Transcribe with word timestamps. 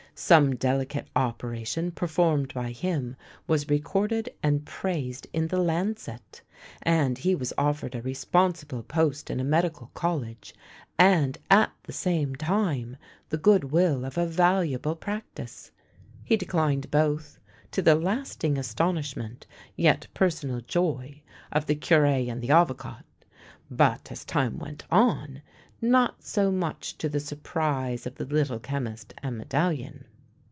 Some 0.13 0.55
delicate 0.55 1.07
opera 1.15 1.65
tion 1.65 1.89
performed 1.91 2.53
by 2.53 2.73
him 2.73 3.15
was 3.47 3.69
recorded 3.69 4.29
and 4.43 4.63
praised 4.63 5.25
in 5.33 5.47
the 5.47 5.57
Lancet, 5.57 6.43
and 6.83 7.17
he 7.17 7.33
was 7.33 7.53
offered 7.57 7.95
a 7.95 8.03
responsible 8.03 8.83
post 8.83 9.31
in 9.31 9.39
a 9.39 9.43
medical 9.43 9.89
college 9.95 10.53
and, 10.99 11.39
at 11.49 11.71
the 11.83 11.93
same 11.93 12.35
time, 12.35 12.97
the 13.29 13.37
good 13.37 13.71
will 13.71 14.05
of 14.05 14.15
a 14.15 14.27
valuable 14.27 14.95
practice. 14.95 15.71
He 16.23 16.37
declined 16.37 16.91
both, 16.91 17.39
to 17.71 17.81
the 17.81 17.95
last 17.95 18.43
ing 18.43 18.59
astonishment, 18.59 19.47
yet 19.75 20.05
personal 20.13 20.59
joy, 20.61 21.23
of 21.51 21.65
the 21.65 21.73
Cure 21.73 22.05
and 22.05 22.43
the 22.43 22.51
Avocat; 22.51 23.05
but, 23.71 24.11
as 24.11 24.23
time 24.23 24.59
went 24.59 24.83
on, 24.91 25.41
not 25.83 26.21
so 26.23 26.51
much 26.51 26.95
to 26.99 27.09
the 27.09 27.19
sur 27.19 27.37
prise 27.37 28.05
of 28.05 28.13
the 28.15 28.25
Little 28.25 28.59
Chemist 28.59 29.15
and 29.23 29.35
Medallion. 29.35 30.05